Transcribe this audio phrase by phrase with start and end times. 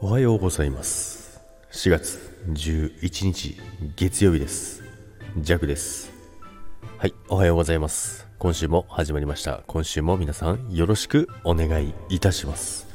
[0.00, 1.40] おはようございます。
[1.72, 3.60] 4月11日
[3.96, 4.84] 月曜日です。
[5.38, 6.12] ジャクです。
[6.98, 8.28] はいおはようございます。
[8.38, 9.64] 今週も始まりました。
[9.66, 12.86] 今週も皆さんよろしくお願いいたします。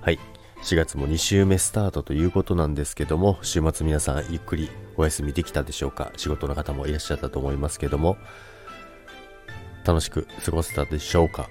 [0.00, 0.18] はい
[0.64, 6.10] 4月も2週目スタートということなんですけども週末皆さんゆっくりお休みできたでしょうか？
[6.16, 8.16] 仕事の方もいらっしゃったと思いますけども
[9.84, 11.48] 楽しく過ごせたでしょうか？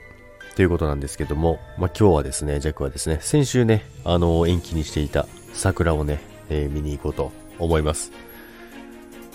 [0.55, 6.19] ということなんですけども、まあ、今日はですね、ジャックはですね、先週ね、あの延期にしていた桜をね、
[6.49, 8.11] えー、見に行こうと思います。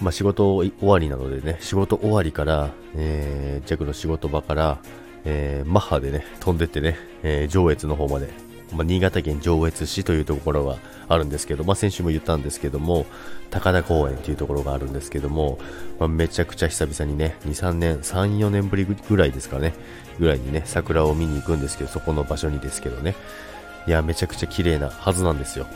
[0.00, 4.78] まあ、仕事終わりなのでね、仕事終わりから、えー、ジャックの仕事場から、
[5.24, 8.28] えー、マッハでね、飛んでってね、えー、上越の方まで
[8.72, 13.06] まあ、新潟県上越市というところがあるんですけど、まあ、先週も言ったんですけども、
[13.50, 15.58] 高田公園というところがあるんですけども、
[15.98, 19.72] まあ、めちゃくちゃ久々にね、2、3年、3、4年ぶりぐらいですかね、
[20.18, 23.14] ぐらいにね、桜を見に行くんですけど、そこの場所にですけどね、
[23.86, 25.66] いや、めちゃくちゃ綺麗なはずなんですよ。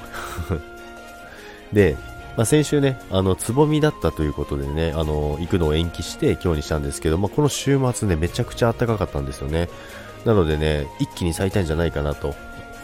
[1.72, 1.96] で、
[2.36, 9.68] まあ、先週ね、あの、つぼみだったということでね、あの、行くのを延期して今日にしたんですけど、まあ、この週末ね、めちゃくちゃ暖かかったんですよね。
[10.24, 12.34] なのでね、一気に咲いたんじゃないかなと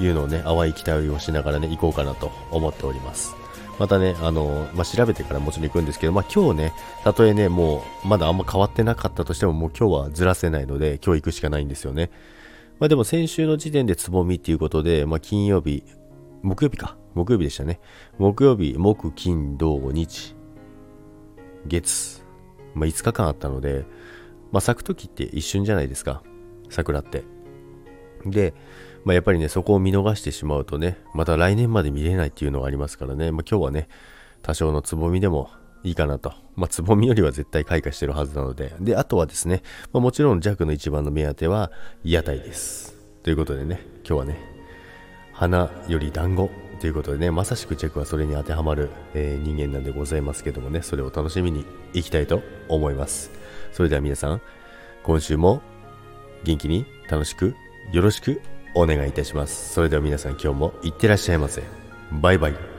[0.01, 3.35] いうのをね、淡い期待をしながらね、行こうかなと思っております。
[3.79, 6.73] またね、あの、まあ、調べてからもちろん行くんですけど、まあ、今日ね、
[7.05, 12.11] たとえね、もう、まだあんま変わってなかったとしても、もう今日はずらせないので、今日行くしかないんですよね。
[12.79, 15.85] まあ、でも先週の時点でつぼみっていうことで、まあ、金曜日、
[16.43, 16.97] 木曜日か。
[17.15, 17.81] 木曜日でしたね。
[18.19, 20.37] 木曜日、木、金、土、日、
[21.67, 22.23] 月、
[22.75, 23.85] まあ、5日間あったので、
[24.53, 26.23] まあ、咲く時って一瞬じゃないですか。
[26.71, 27.25] 桜って。
[28.31, 28.55] で、
[29.05, 33.89] まあ、やっぱりね、そこを見逃してしまうとね、また来年まで見れないっていうのがありますからね、まあ、今日はね、
[34.43, 35.51] 多少のつぼみでも
[35.85, 36.33] いいかなと。
[36.57, 38.75] まあ、つぼみよりは絶対開花してるはずなので。
[38.81, 41.71] で、あとはですね、まあ、もちろん弱の一番の目当ては
[42.05, 42.97] 屋台です。
[43.23, 44.39] ということでね、今日はね、
[45.33, 53.31] 花より団子ということでね、まさしくチェックはそれに当てはまる、えー、人間なんでございますけどもね、それを楽しみにいきたいと思います。
[53.73, 54.41] それでは皆さん、
[55.03, 55.63] 今週も
[56.45, 57.55] 元気に楽しく
[57.93, 58.41] よろしく
[58.75, 59.73] お願いいたします。
[59.73, 61.63] それでは皆さん今日もいってらっしゃいませ。
[62.13, 62.76] バイバイ。